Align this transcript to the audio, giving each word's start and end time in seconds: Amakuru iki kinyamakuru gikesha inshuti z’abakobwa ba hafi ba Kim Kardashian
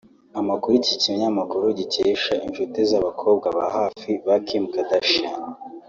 Amakuru 0.39 0.73
iki 0.81 0.95
kinyamakuru 1.03 1.65
gikesha 1.79 2.33
inshuti 2.45 2.77
z’abakobwa 2.89 3.47
ba 3.57 3.65
hafi 3.75 4.09
ba 4.25 4.35
Kim 4.47 4.63
Kardashian 4.73 5.35